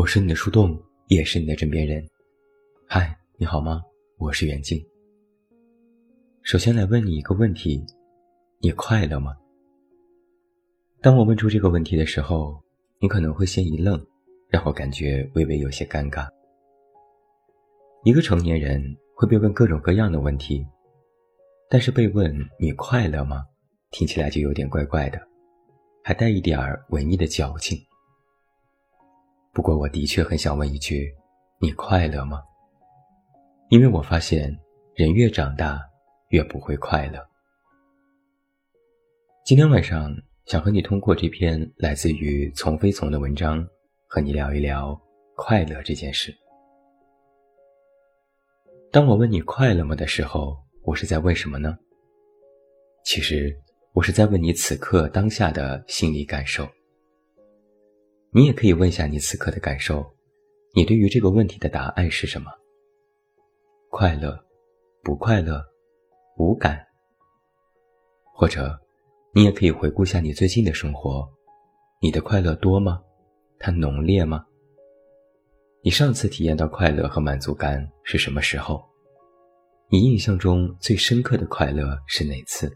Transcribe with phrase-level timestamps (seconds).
[0.00, 2.02] 我是你的树洞，也是你的枕边人。
[2.86, 3.82] 嗨，你好吗？
[4.16, 4.82] 我是袁静。
[6.40, 7.84] 首先来问你一个问题：
[8.60, 9.36] 你快乐吗？
[11.02, 12.58] 当我问出这个问题的时候，
[12.98, 14.02] 你可能会先一愣，
[14.48, 16.26] 然后感觉微微有些尴尬。
[18.02, 18.82] 一个成年人
[19.14, 20.66] 会被问各种各样的问题，
[21.68, 23.44] 但是被问你快乐吗，
[23.90, 25.20] 听起来就有点怪怪的，
[26.02, 27.78] 还带一点儿文艺的矫情。
[29.52, 31.12] 不过我的确很想问一句：
[31.60, 32.40] 你快乐吗？
[33.68, 34.56] 因为我发现
[34.94, 35.80] 人越长大
[36.28, 37.18] 越不会快乐。
[39.44, 40.14] 今天晚上
[40.46, 43.66] 想和你通过这篇来自于从飞从的文章，
[44.06, 45.00] 和你聊一聊
[45.36, 46.32] 快乐这件事。
[48.92, 51.76] 当我问你快乐吗的时候，我是在问什么呢？
[53.04, 53.52] 其实
[53.94, 56.68] 我是在问你此刻当下的心理感受。
[58.32, 60.14] 你也可以问一下你此刻的感受，
[60.72, 62.48] 你对于这个问题的答案是什么？
[63.88, 64.38] 快乐，
[65.02, 65.60] 不快乐，
[66.36, 66.86] 无感。
[68.32, 68.78] 或者，
[69.34, 71.28] 你也可以回顾下你最近的生活，
[72.00, 73.02] 你的快乐多吗？
[73.58, 74.46] 它浓烈吗？
[75.82, 78.80] 你上次体验到快乐和满足感是什么时候？
[79.88, 82.70] 你印象中最深刻的快乐是哪次？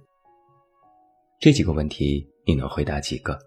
[1.38, 3.38] 这几个问题，你能回答几个？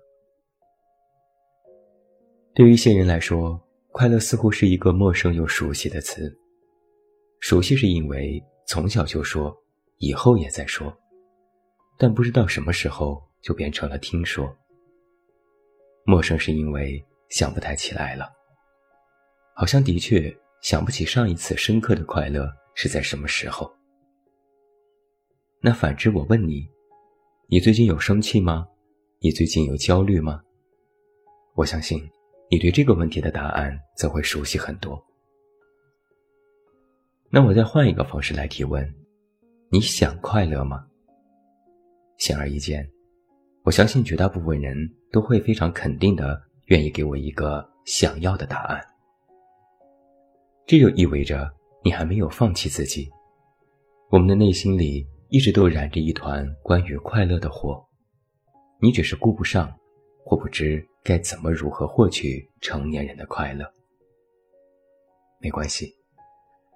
[2.58, 6.36] 对于一些人来说，快乐似乎是一个陌生又熟悉的词。
[7.40, 9.56] 熟悉是因为从小就说，
[10.00, 10.92] 以后也在说，
[12.00, 14.52] 但不知道什么时候就变成了听说。
[16.04, 17.00] 陌生是因为
[17.30, 18.28] 想不太起来了，
[19.54, 23.72] 好像的确想不起上一次深刻的快乐是在什么时候。
[25.62, 26.68] 那反之，我问你，
[27.50, 28.68] 你最近有生气吗？
[29.20, 30.42] 你最近有焦虑吗？
[31.54, 32.02] 我相信。
[32.50, 35.02] 你对这个问题的答案则会熟悉很多。
[37.30, 38.90] 那我再换一个方式来提问：
[39.70, 40.88] 你想快乐吗？
[42.18, 42.90] 显而易见，
[43.64, 44.76] 我相信绝大部分人
[45.12, 48.82] 都会非常肯定的愿意给我一个想要的答案。
[50.66, 51.52] 这就意味着
[51.84, 53.10] 你还没有放弃自己。
[54.10, 57.86] 我们的内心里一直都燃着一团关于快乐的火，
[58.80, 59.70] 你只是顾不上，
[60.24, 60.88] 或不知。
[61.08, 63.66] 该怎么如何获取成年人的快乐？
[65.40, 65.96] 没关系，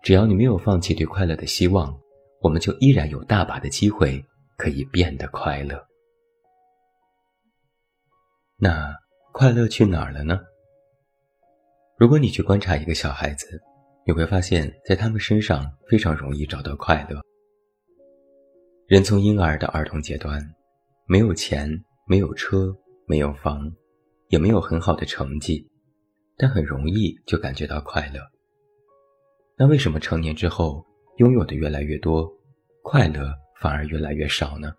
[0.02, 2.00] 只要你没有放弃对快乐的希望，
[2.40, 4.24] 我们就依然有大把的机会
[4.56, 5.86] 可以变得快乐。
[8.56, 8.96] 那
[9.34, 10.40] 快乐去哪儿了呢？
[11.98, 13.62] 如果你去观察一个小孩子，
[14.08, 17.22] 你会发现在他们身上非常容易找到快乐。
[18.88, 20.42] 人从婴儿的儿童阶段，
[21.06, 21.70] 没有钱，
[22.08, 22.74] 没有车，
[23.06, 23.70] 没有房。
[24.32, 25.70] 也没有很好的成绩，
[26.38, 28.22] 但很容易就感觉到快乐。
[29.58, 30.84] 那为什么成年之后
[31.18, 32.32] 拥有的越来越多，
[32.82, 34.74] 快乐反而越来越少呢？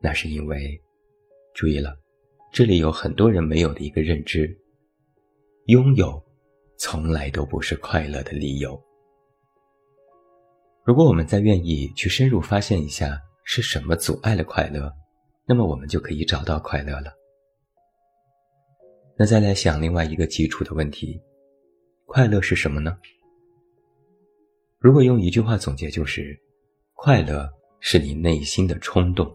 [0.00, 0.80] 那是因为，
[1.54, 1.94] 注意了，
[2.50, 4.58] 这里有很多人没有的一个认知：
[5.66, 6.24] 拥有，
[6.78, 8.80] 从来都不是快乐的理由。
[10.82, 14.90] 如果我们再愿意去深入发现一下是什么阻碍了快乐，
[15.44, 17.17] 那么我们就可以找到快乐了。
[19.20, 21.20] 那再来想另外一个基础的问题：
[22.06, 22.96] 快乐是什么呢？
[24.78, 26.38] 如果用一句话总结，就是
[26.94, 29.28] 快乐是你内心的冲动。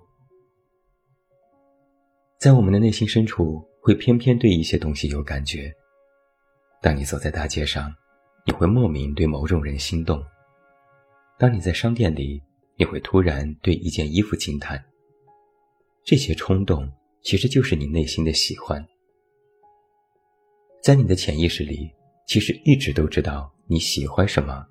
[2.40, 5.70] 在我们的内心深处，会偏偏对一些东西有感觉。
[6.82, 7.94] 当你走在大街上，
[8.46, 10.18] 你会莫名对某种人心动；
[11.38, 12.42] 当你在商店里，
[12.78, 14.82] 你会突然对一件衣服惊叹。
[16.06, 16.90] 这些冲动
[17.22, 18.82] 其实就是你内心的喜欢。
[20.84, 21.90] 在你的潜意识里，
[22.28, 24.68] 其实一直都知道你喜欢什么，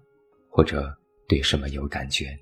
[0.50, 0.94] 或者
[1.26, 2.38] 对什么有感觉。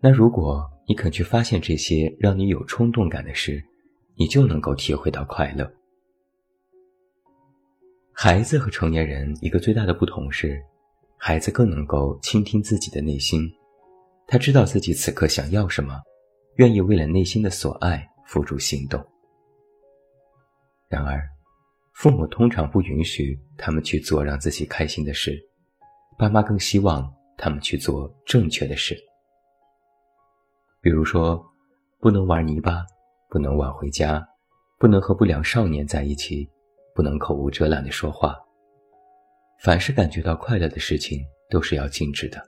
[0.00, 3.62] 那如果你肯去发现这些让你有冲动感的事，
[4.16, 5.72] 你就能够体会到快乐。
[8.12, 10.60] 孩子和成年人一个最大的不同是，
[11.16, 13.48] 孩子更能够倾听自己的内心，
[14.26, 16.00] 他知道自己此刻想要什么，
[16.56, 19.00] 愿意为了内心的所爱付诸行动。
[20.88, 21.22] 然而，
[22.00, 25.38] 父母通常不允许他们去做让自己开心的事，
[26.16, 28.96] 爸妈更希望他们去做正确的事。
[30.80, 31.44] 比如说，
[31.98, 32.86] 不能玩泥巴，
[33.28, 34.26] 不能晚回家，
[34.78, 36.48] 不能和不良少年在一起，
[36.94, 38.34] 不能口无遮拦的说话。
[39.62, 42.42] 凡是感觉到快乐的事情，都是要禁止的。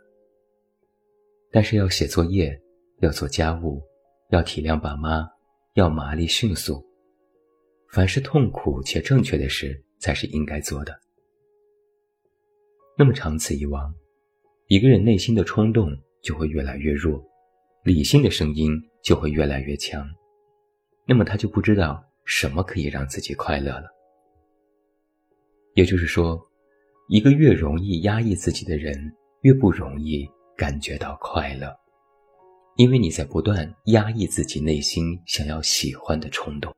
[1.50, 2.58] 但是要写作业，
[3.00, 3.82] 要做家务，
[4.30, 5.28] 要体谅爸妈，
[5.74, 6.82] 要麻利迅速。
[7.92, 10.98] 凡是痛苦且正确的事，才是应该做的。
[12.96, 13.94] 那么长此以往，
[14.66, 17.22] 一个人内心的冲动就会越来越弱，
[17.84, 18.72] 理性的声音
[19.02, 20.08] 就会越来越强，
[21.06, 23.90] 那么他就不知道什么可以让自己快乐了。
[25.74, 26.40] 也就是说，
[27.10, 28.96] 一个越容易压抑自己的人，
[29.42, 31.70] 越不容易感觉到快乐，
[32.76, 36.74] 因为你在不断压抑自己内心想要喜欢的冲动。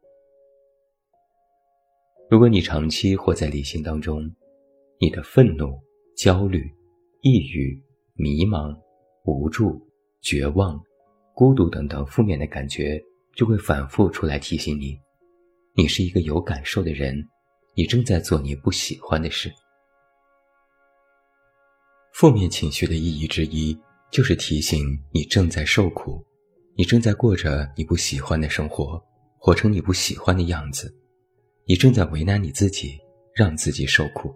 [2.35, 4.29] 如果你长期活在理性当中，
[4.99, 5.81] 你的愤怒、
[6.17, 6.69] 焦虑、
[7.21, 7.81] 抑郁、
[8.15, 8.77] 迷茫、
[9.25, 9.81] 无助、
[10.21, 10.77] 绝望、
[11.33, 13.01] 孤独等等负面的感觉
[13.37, 14.99] 就会反复出来提醒你，
[15.77, 17.25] 你是一个有感受的人，
[17.77, 19.49] 你正在做你不喜欢的事。
[22.15, 23.79] 负面情绪的意义之一
[24.11, 26.21] 就是提醒你正在受苦，
[26.77, 29.01] 你正在过着你不喜欢的生活，
[29.39, 30.93] 活成你不喜欢的样子。
[31.67, 33.01] 你正在为难你自己，
[33.35, 34.35] 让自己受苦。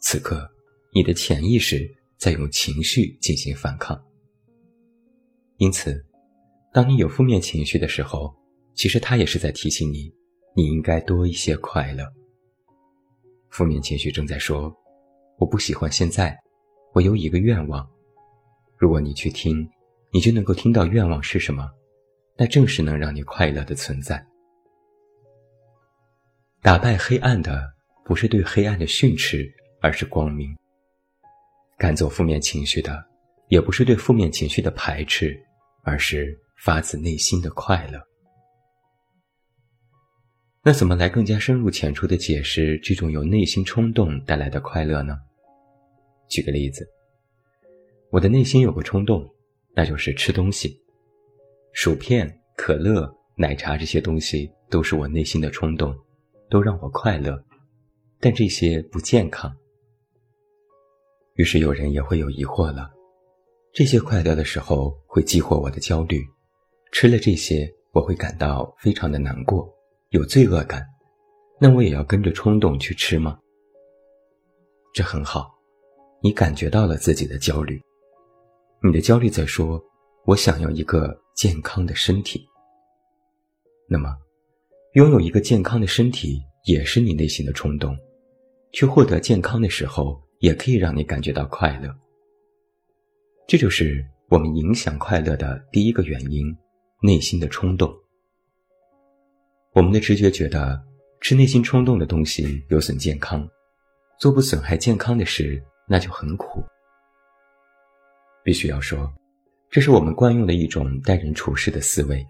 [0.00, 0.46] 此刻，
[0.92, 3.98] 你的潜意识在用情绪进行反抗。
[5.56, 6.04] 因此，
[6.74, 8.34] 当你有负面情绪的时候，
[8.74, 10.12] 其实它也是在提醒你，
[10.54, 12.04] 你应该多一些快乐。
[13.48, 14.74] 负面情绪正在说
[15.38, 16.38] ：“我不喜欢现在，
[16.92, 17.88] 我有一个愿望。”
[18.76, 19.66] 如果你去听，
[20.12, 21.70] 你就能够听到愿望是什么，
[22.36, 24.22] 那正是能让你快乐的存在。
[26.64, 27.70] 打败黑暗的
[28.06, 29.46] 不是对黑暗的训斥，
[29.82, 30.56] 而是光明。
[31.76, 33.04] 赶走负面情绪的，
[33.48, 35.38] 也不是对负面情绪的排斥，
[35.82, 38.00] 而是发自内心的快乐。
[40.62, 45.18] 那怎么来更加深入浅出的解释这种由内心冲动带来的快乐呢？
[46.30, 46.88] 举个例子，
[48.08, 49.22] 我的内心有个冲动，
[49.74, 50.80] 那就是吃东西，
[51.74, 55.94] 薯片、可乐、奶茶这些东西都是我内心的冲动。
[56.54, 57.44] 都让我快乐，
[58.20, 59.52] 但这些不健康。
[61.34, 62.92] 于是有人也会有疑惑了：
[63.72, 66.24] 这些快乐的时候会激活我的焦虑，
[66.92, 69.68] 吃了这些我会感到非常的难过，
[70.10, 70.86] 有罪恶感，
[71.60, 73.36] 那我也要跟着冲动去吃吗？
[74.92, 75.52] 这很好，
[76.22, 77.82] 你感觉到了自己的焦虑，
[78.80, 79.82] 你的焦虑在说：
[80.24, 82.46] 我想要一个健康的身体。
[83.88, 84.23] 那么。
[84.94, 87.98] 拥有一个健康的身体也是你内心的冲动，
[88.70, 91.92] 去获得健康的时候，也可以让你感觉到快乐。
[93.48, 96.46] 这就是我们影响快乐的第一个原因：
[97.02, 97.92] 内心的冲动。
[99.72, 100.80] 我们的直觉觉得
[101.20, 103.44] 吃内心冲动的东西有损健康，
[104.20, 106.62] 做不损害健康的事那就很苦。
[108.44, 109.12] 必须要说，
[109.68, 112.24] 这是我们惯用的一种待人处事的思维，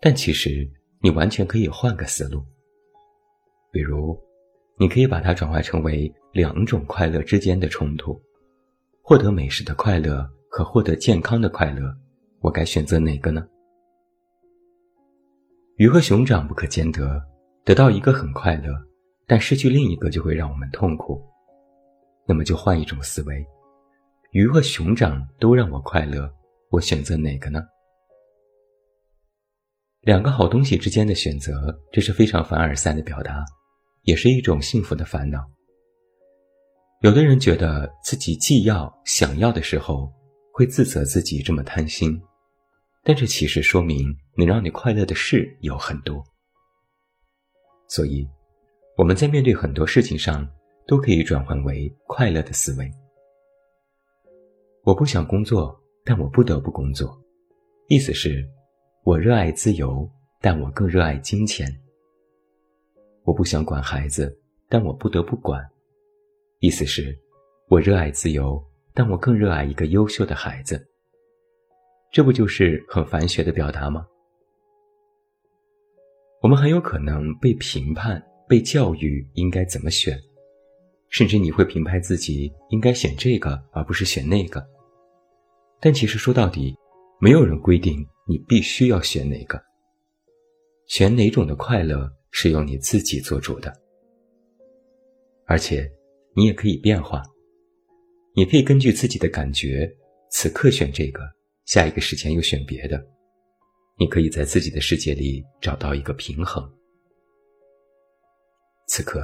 [0.00, 0.70] 但其实。
[1.02, 2.40] 你完全可以换个思路，
[3.72, 4.16] 比如，
[4.78, 8.16] 你可以把它转化成为两种快乐之间的冲突：
[9.02, 11.92] 获得美食的快乐和获得健康的快乐，
[12.38, 13.44] 我该选择哪个呢？
[15.74, 17.20] 鱼和熊掌不可兼得，
[17.64, 18.72] 得到一个很快乐，
[19.26, 21.20] 但失去另一个就会让我们痛苦。
[22.28, 23.44] 那么就换一种思维：
[24.30, 26.32] 鱼和熊掌都让我快乐，
[26.70, 27.60] 我选择哪个呢？
[30.02, 33.44] 两个好东西之间的选择，这是非常凡尔赛的表达，
[34.02, 35.38] 也是一种幸福的烦恼。
[37.02, 40.12] 有的人觉得自己既要想要的时候，
[40.52, 42.20] 会自责自己这么贪心，
[43.04, 46.20] 但这其实说明能让你快乐的事有很多。
[47.86, 48.28] 所以，
[48.96, 50.44] 我们在面对很多事情上，
[50.88, 52.90] 都可以转换为快乐的思维。
[54.82, 57.16] 我不想工作，但我不得不工作，
[57.86, 58.44] 意思是。
[59.04, 60.08] 我热爱自由，
[60.40, 61.66] 但我更热爱金钱。
[63.24, 64.32] 我不想管孩子，
[64.68, 65.60] 但我不得不管。
[66.60, 67.18] 意思是，
[67.66, 70.88] 我热爱自由，但我更热爱一个优秀的孩子。
[72.12, 74.06] 这不就是很繁学的表达吗？
[76.40, 80.16] 我们很有可能被评判、被教育应该怎么选，
[81.08, 84.64] 甚至你会评判自己应该选这个而不是选那个。
[85.80, 86.72] 但其实说到底，
[87.20, 88.06] 没有人规定。
[88.28, 89.60] 你必须要选哪个？
[90.86, 93.72] 选哪种的快乐是由你自己做主的，
[95.46, 95.90] 而且
[96.34, 97.22] 你也可以变化，
[98.34, 99.90] 你可以根据自己的感觉，
[100.30, 101.20] 此刻选这个，
[101.64, 103.02] 下一个时间又选别的。
[103.98, 106.62] 你可以在自己的世界里找到一个平衡。
[108.86, 109.22] 此刻，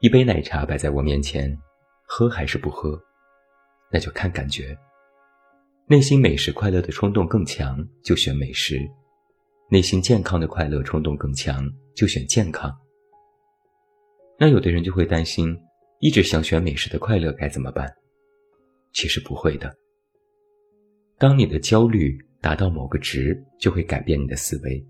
[0.00, 1.56] 一杯奶茶摆在我面前，
[2.06, 3.00] 喝还是不喝？
[3.90, 4.76] 那就看感觉。
[5.88, 8.76] 内心美食快乐的冲动更强，就选美食；
[9.70, 11.64] 内心健康的快乐冲动更强，
[11.94, 12.76] 就选健康。
[14.36, 15.56] 那有的人就会担心，
[16.00, 17.88] 一直想选美食的快乐该怎么办？
[18.92, 19.72] 其实不会的。
[21.18, 24.84] 当你的焦虑达到某个值，就会改变你的思维，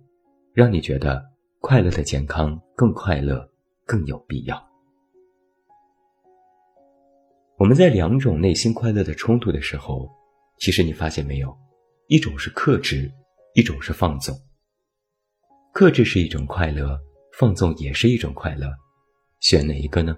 [0.54, 1.22] 让你觉得
[1.60, 3.46] 快乐的健康更快乐，
[3.84, 4.66] 更有必要。
[7.58, 10.10] 我们在两种内心快乐的冲突的时候，
[10.58, 11.56] 其实你发现没有，
[12.08, 13.10] 一种是克制，
[13.54, 14.36] 一种是放纵。
[15.72, 16.98] 克制是一种快乐，
[17.38, 18.68] 放纵也是一种快乐，
[19.40, 20.16] 选哪一个呢？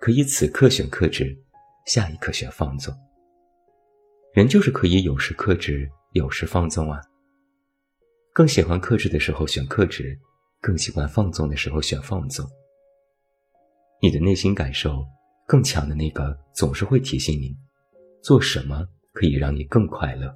[0.00, 1.36] 可以此刻选克制，
[1.86, 2.94] 下一刻选放纵。
[4.32, 7.00] 人就是可以有时克制，有时放纵啊。
[8.32, 10.18] 更喜欢克制的时候选克制，
[10.60, 12.46] 更喜欢放纵的时候选放纵。
[14.02, 15.04] 你的内心感受。
[15.48, 17.56] 更强的那个总是会提醒你，
[18.26, 20.34] 做什么可以让你更快乐。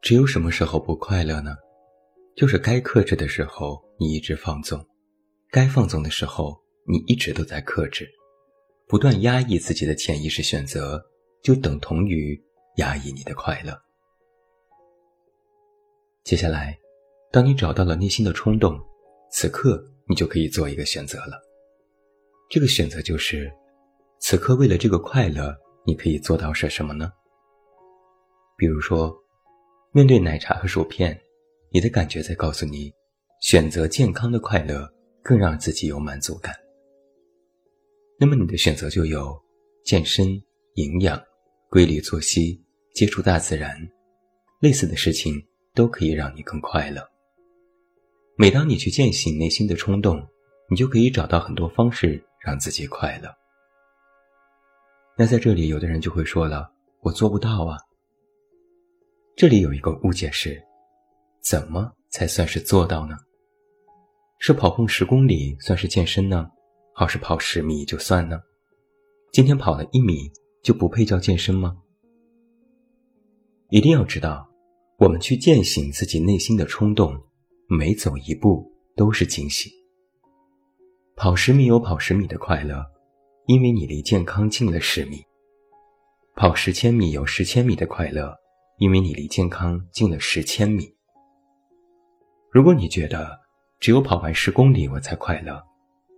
[0.00, 1.54] 只有什么时候不快乐呢？
[2.34, 4.82] 就是该克制的时候你一直放纵，
[5.50, 8.08] 该放纵的时候你一直都在克制，
[8.88, 11.04] 不断压抑自己的潜意识选择，
[11.42, 12.42] 就等同于
[12.78, 13.78] 压抑你的快乐。
[16.22, 16.78] 接下来，
[17.30, 18.80] 当你找到了内心的冲动，
[19.30, 21.38] 此刻你就可以做一个选择了。
[22.48, 23.52] 这个选择就是，
[24.26, 25.54] 此刻为了这个快乐，
[25.84, 27.12] 你可以做到些什么呢？
[28.56, 29.14] 比如说，
[29.92, 31.14] 面对奶茶和薯片，
[31.70, 32.90] 你的感觉在告诉你，
[33.42, 34.90] 选择健康的快乐
[35.22, 36.54] 更让自己有满足感。
[38.18, 39.38] 那么你的选择就有
[39.84, 40.26] 健身、
[40.76, 41.22] 营养、
[41.68, 42.58] 规律作息、
[42.94, 43.76] 接触大自然，
[44.58, 45.34] 类似的事情
[45.74, 47.06] 都可以让你更快乐。
[48.38, 50.26] 每当你去践行内心的冲动，
[50.70, 52.24] 你就可以找到很多方式。
[52.40, 53.43] 让自己快乐。
[55.16, 57.78] 那在这里，有的人就会说了：“我做不到啊。”
[59.36, 60.60] 这里有一个误解是：
[61.40, 63.16] 怎么才算是做到呢？
[64.40, 66.50] 是跑步十公里算是健身呢，
[66.94, 68.40] 还是跑十米就算呢？
[69.32, 70.30] 今天跑了一米
[70.62, 71.76] 就不配叫健身吗？
[73.70, 74.48] 一定要知道，
[74.98, 77.16] 我们去践行自己内心的冲动，
[77.68, 79.70] 每走一步都是惊喜。
[81.16, 82.84] 跑十米有跑十米的快乐，
[83.46, 85.18] 因为你离健康近了十米；
[86.34, 88.34] 跑十千米有十千米的快乐，
[88.78, 90.90] 因为你离健康近了十千米。
[92.50, 93.38] 如果你觉得
[93.78, 95.62] 只有跑完十公里我才快乐，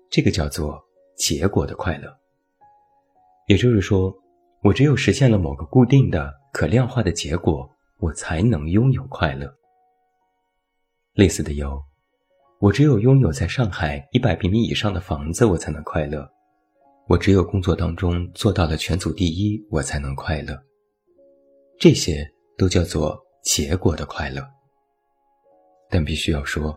[0.09, 0.81] 这个叫做
[1.17, 2.17] 结果的快乐。
[3.49, 4.15] 也就是说，
[4.63, 7.69] 我只有实现了某个固定的、可量化的结果，
[7.99, 9.53] 我才能拥有快乐。
[11.15, 11.83] 类似的有。
[12.61, 16.27] 我只有拥有在上海一百平米以上的房子，我才能快乐；
[17.09, 20.61] 我只有工作当中做到了全组第一，我才能快乐。
[21.79, 24.45] 这些都叫做结果的快乐。
[25.89, 26.77] 但必须要说，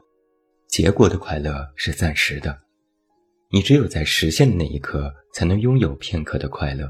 [0.67, 2.55] 结果的快乐是暂时的，
[3.49, 6.87] 你只有在实现的那一刻，才能拥有片刻的快乐，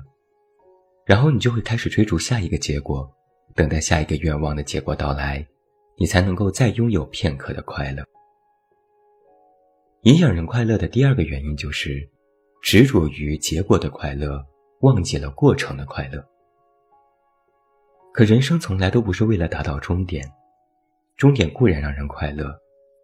[1.05, 3.09] 然后你就会开始追逐下一个结果，
[3.55, 5.47] 等待下一个愿望的结果到来，
[5.97, 8.03] 你才能够再拥有片刻的快乐。
[10.01, 12.09] 影响人快乐的第二个原因就是，
[12.61, 14.45] 执着于结果的快乐，
[14.81, 16.23] 忘记了过程的快乐。
[18.13, 20.29] 可人生从来都不是为了达到终点，
[21.15, 22.53] 终点固然让人快乐，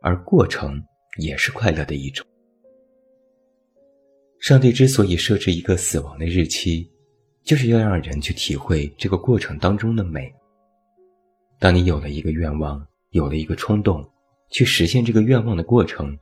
[0.01, 0.83] 而过程
[1.17, 2.25] 也是快乐的一种。
[4.39, 6.91] 上帝之所以设置一个死亡的日期，
[7.43, 10.31] 就是要让人去体会这个过程当中的美。
[11.59, 14.07] 当你有了一个愿望，有了一个冲动，
[14.50, 16.17] 去实现这个愿望的过程。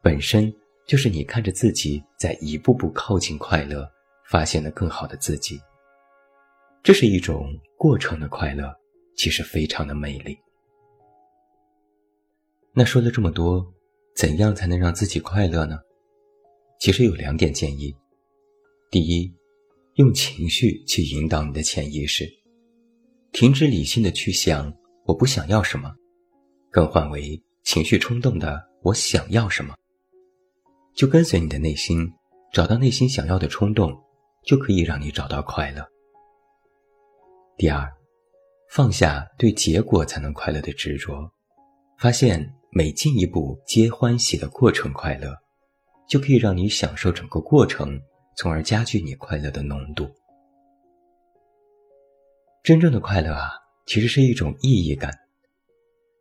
[0.00, 0.52] 本身
[0.86, 3.88] 就是你看着自己在一步步靠近快乐，
[4.28, 5.60] 发现了更好的自己。
[6.82, 7.48] 这是一种
[7.78, 8.74] 过程的快乐，
[9.16, 10.36] 其实非常的美丽。
[12.74, 13.64] 那说了这么多，
[14.16, 15.78] 怎样才能让自己快乐呢？
[16.80, 17.94] 其实有两点建议：
[18.90, 19.32] 第一，
[19.94, 22.28] 用情绪去引导你的潜意识，
[23.30, 24.72] 停止理性的去想
[25.04, 25.94] 我不想要什么，
[26.70, 29.76] 更换为情绪冲动的我想要什么。
[30.94, 32.12] 就跟随你的内心，
[32.52, 33.98] 找到内心想要的冲动，
[34.44, 35.86] 就可以让你找到快乐。
[37.56, 37.90] 第二，
[38.70, 41.30] 放下对结果才能快乐的执着，
[41.98, 45.34] 发现每进一步皆欢喜的过程快乐，
[46.08, 47.98] 就可以让你享受整个过程，
[48.36, 50.10] 从而加剧你快乐的浓度。
[52.62, 53.50] 真正的快乐啊，
[53.86, 55.10] 其实是一种意义感。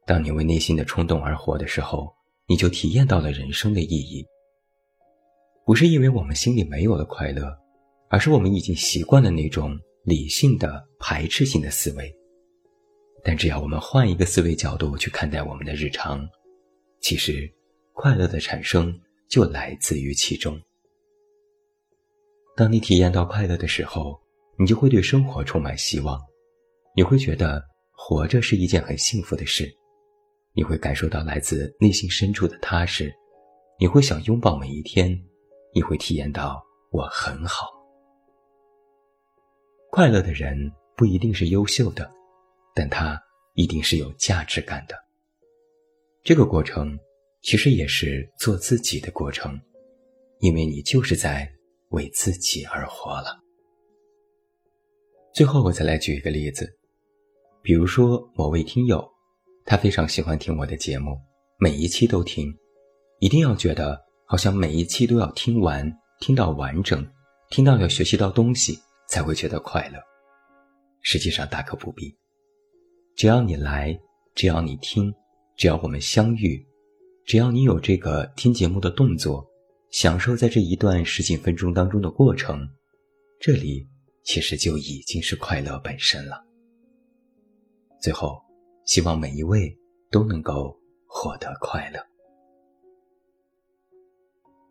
[0.06, 2.13] 当你为内心的冲动而活的时候，
[2.48, 4.25] 你就体验到了人生的意义。
[5.72, 7.50] 不是因为我们心里没有了快乐，
[8.10, 12.13] 而是我们已经习惯了那种理性的排斥性的思维。
[13.24, 16.28] 但只要我们换一个思维角度去看待我们的日常，
[17.00, 17.50] 其实
[17.94, 18.94] 快乐的产生
[19.30, 20.60] 就来自于其中。
[22.58, 24.20] 当你体验到快乐的时候，
[24.60, 26.20] 你就会对生活充满希望，
[26.98, 27.63] 你会觉得
[27.94, 29.74] 活着是一件很幸福的事，
[30.54, 33.10] 你会感受到来自内心深处的踏实，
[33.80, 35.18] 你会想拥抱每一天，
[35.74, 36.62] 你会体验到
[36.92, 37.68] 我很好。
[39.90, 40.56] 快乐的人
[40.96, 42.10] 不一定是优秀的，
[42.74, 43.22] 但他
[43.56, 44.96] 一定是有价值感的。
[46.24, 46.98] 这个过程
[47.42, 49.60] 其实也是做自己的过程，
[50.40, 51.51] 因为你就是在
[51.90, 53.40] 为自己而活了。
[55.34, 56.78] 最后，我再来举一个例子，
[57.62, 59.10] 比如说某位听友，
[59.66, 61.18] 他非常喜欢听我的节目，
[61.58, 62.54] 每一期都听，
[63.20, 64.00] 一定要觉得
[64.32, 67.06] 好像每一期都要听完，听到完整，
[67.50, 70.00] 听到要学习到东西才会觉得快乐。
[71.02, 72.16] 实际上大可不必，
[73.18, 74.00] 只要你来，
[74.34, 75.14] 只要你听，
[75.58, 76.66] 只要我们相遇，
[77.26, 79.46] 只要你有这个听节目的动作，
[79.90, 82.66] 享受在这一段十几分钟当中的过程，
[83.38, 83.86] 这里。
[84.24, 86.42] 其实就已经是快乐本身了。
[88.00, 88.40] 最后，
[88.86, 89.76] 希望每一位
[90.12, 92.00] 都能够获得快乐。